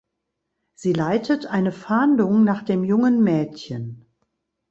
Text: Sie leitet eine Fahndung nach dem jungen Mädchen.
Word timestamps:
Sie 0.73 0.93
leitet 0.93 1.45
eine 1.45 1.71
Fahndung 1.71 2.43
nach 2.43 2.63
dem 2.63 2.83
jungen 2.83 3.23
Mädchen. 3.23 4.03